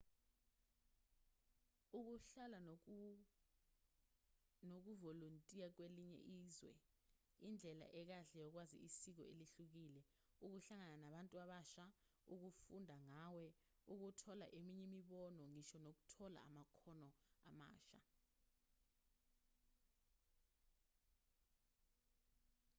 [1.97, 2.57] ukuhlala
[4.71, 6.73] nokuvolontiya kwelinye izwe
[7.47, 10.01] indlela ekahle yokwazi isiko elihlukile
[10.45, 11.85] ukuhlangana nabantu abasha
[12.33, 13.47] ukufunda ngawe
[13.93, 17.09] ukuthola eminye imibono ngisho nokuthola amakhono
[17.49, 17.99] amasha